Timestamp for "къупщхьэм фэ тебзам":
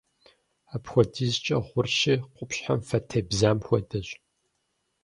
2.35-3.57